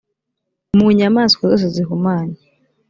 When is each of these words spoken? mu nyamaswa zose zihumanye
mu 0.77 0.87
nyamaswa 0.97 1.41
zose 1.49 1.65
zihumanye 1.75 2.39